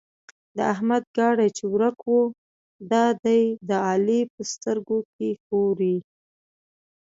[0.55, 2.23] د احمد ګاډی چې ورک وو؛
[2.91, 5.95] دا دی د علي په سترګو کې ښوري.